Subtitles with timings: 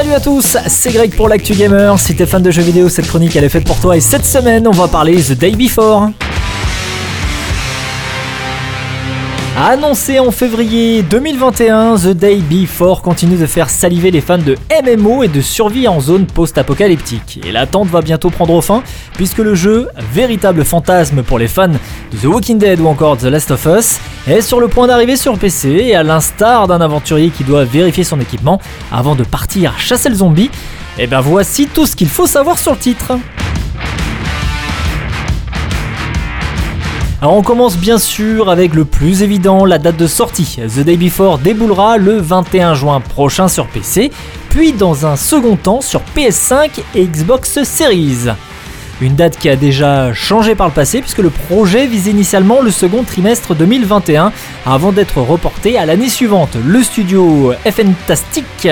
[0.00, 1.98] Salut à tous, c'est Greg pour l'actu gamer.
[1.98, 4.24] Si t'es fan de jeux vidéo, cette chronique elle est faite pour toi et cette
[4.24, 6.08] semaine on va parler The Day Before.
[9.62, 15.22] Annoncé en février 2021, The Day Before continue de faire saliver les fans de MMO
[15.22, 17.40] et de survie en zone post-apocalyptique.
[17.46, 22.16] Et l'attente va bientôt prendre fin, puisque le jeu, véritable fantasme pour les fans de
[22.22, 25.38] The Walking Dead ou encore The Last of Us, est sur le point d'arriver sur
[25.38, 30.08] PC et à l'instar d'un aventurier qui doit vérifier son équipement avant de partir chasser
[30.08, 30.50] le zombie,
[30.98, 33.12] et ben voici tout ce qu'il faut savoir sur le titre.
[37.22, 40.58] On commence bien sûr avec le plus évident, la date de sortie.
[40.74, 44.10] The Day Before déboulera le 21 juin prochain sur PC,
[44.48, 48.30] puis dans un second temps sur PS5 et Xbox Series.
[49.02, 52.70] Une date qui a déjà changé par le passé puisque le projet visait initialement le
[52.70, 54.32] second trimestre 2021
[54.64, 56.56] avant d'être reporté à l'année suivante.
[56.66, 58.68] Le studio Fantastic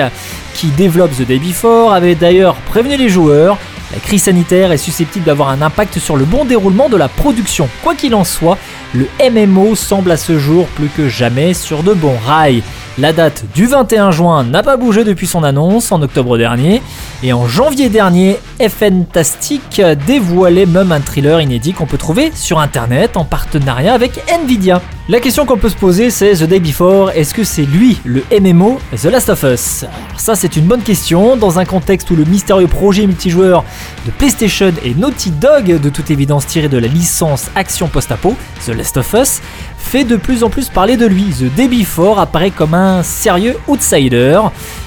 [0.55, 3.57] qui développe The Day Before avait d'ailleurs prévenu les joueurs
[3.91, 7.67] la crise sanitaire est susceptible d'avoir un impact sur le bon déroulement de la production.
[7.83, 8.57] Quoi qu'il en soit,
[8.93, 12.61] le MMO semble à ce jour plus que jamais sur de bons rails.
[12.99, 16.81] La date du 21 juin n'a pas bougé depuis son annonce en octobre dernier,
[17.23, 23.17] et en janvier dernier, Fantastic dévoilait même un thriller inédit qu'on peut trouver sur internet
[23.17, 24.81] en partenariat avec Nvidia.
[25.09, 28.23] La question qu'on peut se poser c'est The Day Before, est-ce que c'est lui le
[28.31, 29.85] MMO The Last of Us?
[30.17, 33.65] Ça c'est une bonne question, dans un contexte où le mystérieux projet multijoueur
[34.05, 38.35] de PlayStation et Naughty Dog, de toute évidence tiré de la licence action post-apo,
[38.67, 39.41] The Last of Us,
[39.79, 41.23] fait de plus en plus parler de lui.
[41.23, 44.39] The Day Before apparaît comme un sérieux outsider,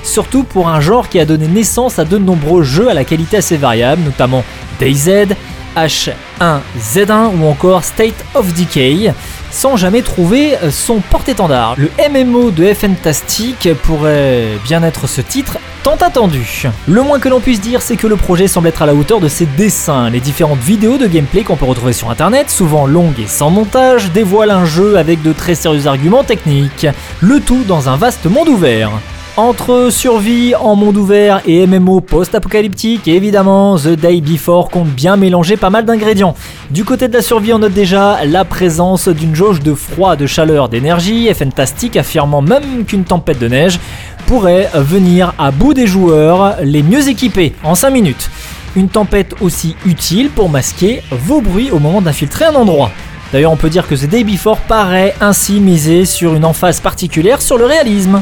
[0.05, 3.39] surtout pour un genre qui a donné naissance à de nombreux jeux à la qualité
[3.39, 4.45] assez variable, notamment
[4.79, 5.35] DayZ,
[5.77, 9.13] H1Z1 ou encore State of Decay,
[9.51, 11.77] sans jamais trouver son porte-étendard.
[11.79, 16.69] Le MMO de Fantastic pourrait bien être ce titre tant attendu.
[16.87, 19.21] Le moins que l'on puisse dire, c'est que le projet semble être à la hauteur
[19.21, 20.11] de ses dessins.
[20.11, 24.13] Les différentes vidéos de gameplay qu'on peut retrouver sur internet, souvent longues et sans montage,
[24.13, 26.87] dévoilent un jeu avec de très sérieux arguments techniques,
[27.21, 28.91] le tout dans un vaste monde ouvert.
[29.39, 35.57] Entre survie en monde ouvert et MMO post-apocalyptique, évidemment, The Day Before compte bien mélanger
[35.57, 36.35] pas mal d'ingrédients.
[36.69, 40.27] Du côté de la survie, on note déjà la présence d'une jauge de froid, de
[40.27, 43.81] chaleur, d'énergie, et fantastique, affirmant même qu'une tempête de neige
[44.27, 48.31] pourrait venir à bout des joueurs les mieux équipés en 5 minutes.
[48.77, 52.91] Une tempête aussi utile pour masquer vos bruits au moment d'infiltrer un endroit.
[53.33, 57.41] D'ailleurs, on peut dire que The Day Before paraît ainsi miser sur une emphase particulière
[57.41, 58.21] sur le réalisme.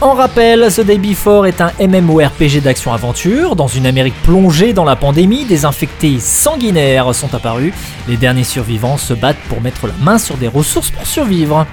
[0.00, 3.54] En rappel, The Day Before est un MMORPG d'action-aventure.
[3.56, 7.72] Dans une Amérique plongée dans la pandémie, des infectés sanguinaires sont apparus.
[8.08, 11.66] Les derniers survivants se battent pour mettre la main sur des ressources pour survivre.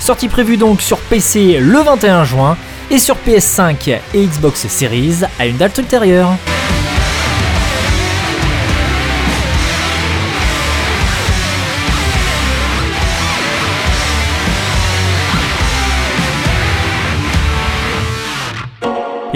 [0.00, 2.56] Sortie prévue donc sur PC le 21 juin
[2.90, 6.30] et sur PS5 et Xbox Series à une date ultérieure.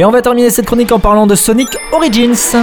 [0.03, 2.57] Et on va terminer cette chronique en parlant de Sonic Origins.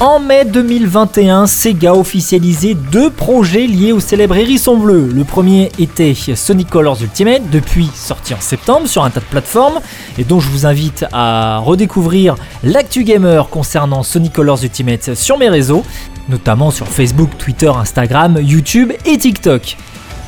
[0.00, 5.06] En mai 2021, Sega officialisé deux projets liés au célèbre hérisson bleu.
[5.12, 9.80] Le premier était Sonic Colors Ultimate, depuis sorti en septembre sur un tas de plateformes,
[10.16, 15.50] et dont je vous invite à redécouvrir l'actu gamer concernant Sonic Colors Ultimate sur mes
[15.50, 15.84] réseaux,
[16.30, 19.76] notamment sur Facebook, Twitter, Instagram, YouTube et TikTok.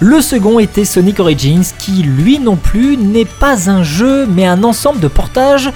[0.00, 4.64] Le second était Sonic Origins, qui lui non plus n'est pas un jeu, mais un
[4.64, 5.70] ensemble de portages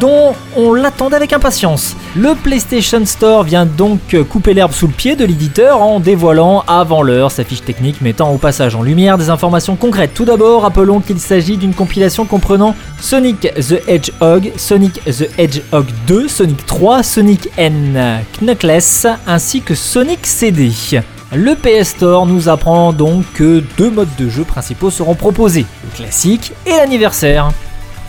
[0.00, 1.96] dont on l'attendait avec impatience.
[2.16, 7.02] Le PlayStation Store vient donc couper l'herbe sous le pied de l'éditeur en dévoilant avant
[7.02, 10.12] l'heure sa fiche technique mettant au passage en lumière des informations concrètes.
[10.14, 16.28] Tout d'abord, rappelons qu'il s'agit d'une compilation comprenant Sonic the Hedgehog, Sonic the Hedgehog 2,
[16.28, 20.72] Sonic 3, Sonic N Knuckles ainsi que Sonic CD.
[21.38, 25.94] Le PS Store nous apprend donc que deux modes de jeu principaux seront proposés, le
[25.94, 27.50] classique et l'anniversaire.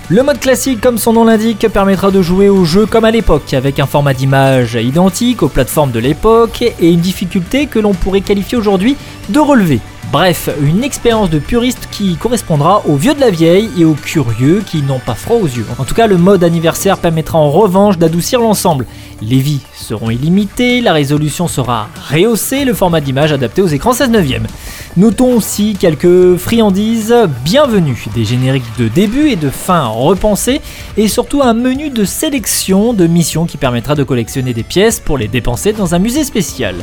[0.08, 3.54] Le mode classique, comme son nom l'indique, permettra de jouer au jeu comme à l'époque,
[3.54, 8.22] avec un format d'image identique aux plateformes de l'époque et une difficulté que l'on pourrait
[8.22, 8.96] qualifier aujourd'hui
[9.28, 9.82] de relevé.
[10.10, 14.64] Bref, une expérience de puriste qui correspondra aux vieux de la vieille et aux curieux
[14.66, 15.66] qui n'ont pas froid aux yeux.
[15.78, 18.86] En tout cas, le mode anniversaire permettra en revanche d'adoucir l'ensemble.
[19.22, 24.10] Les vies seront illimitées, la résolution sera rehaussée, le format d'image adapté aux écrans 16
[24.10, 24.48] neuvième.
[24.96, 27.14] Notons aussi quelques friandises
[27.44, 30.62] bienvenues, des génériques de début et de fin repensés,
[30.96, 35.18] et surtout un menu de sélection de missions qui permettra de collectionner des pièces pour
[35.18, 36.76] les dépenser dans un musée spécial.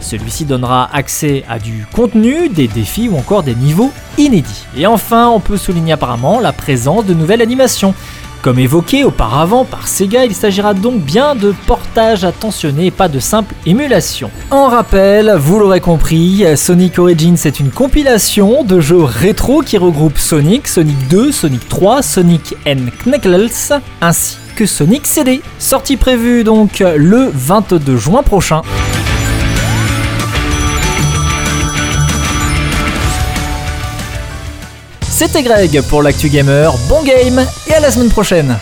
[0.00, 4.64] Celui-ci donnera accès à du contenu, des défis ou encore des niveaux inédits.
[4.76, 7.94] Et enfin, on peut souligner apparemment la présence de nouvelles animations
[8.42, 13.18] Comme évoqué auparavant par Sega, il s'agira donc bien de portage attentionné et pas de
[13.18, 14.30] simple émulation.
[14.50, 20.18] En rappel, vous l'aurez compris, Sonic Origins est une compilation de jeux rétro qui regroupe
[20.18, 25.42] Sonic, Sonic 2, Sonic 3, Sonic and Knuckles, ainsi que Sonic CD.
[25.58, 28.62] Sortie prévue donc le 22 juin prochain.
[35.18, 38.58] C'était Greg pour l'actu gamer, bon game et à la semaine prochaine